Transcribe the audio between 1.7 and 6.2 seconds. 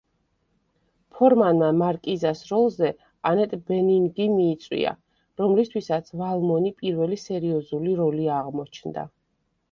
მარკიზას როლზე ანეტ ბენინგი მიიწვია, რომლისთვისაც